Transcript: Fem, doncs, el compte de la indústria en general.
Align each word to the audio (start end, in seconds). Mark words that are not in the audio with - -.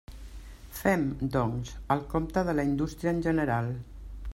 Fem, 0.77 1.03
doncs, 1.35 1.75
el 1.97 2.03
compte 2.15 2.45
de 2.49 2.57
la 2.61 2.67
indústria 2.71 3.15
en 3.19 3.23
general. 3.29 3.75